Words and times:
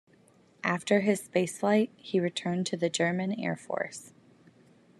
After 0.63 1.01
his 1.01 1.21
spaceflight, 1.29 1.91
he 1.95 2.19
returned 2.19 2.65
to 2.65 2.75
the 2.75 2.89
German 2.89 3.39
Air 3.39 3.55
Force. 3.55 4.13